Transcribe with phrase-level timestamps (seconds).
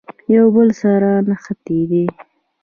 [0.35, 2.05] یو بل سره نښتي دي.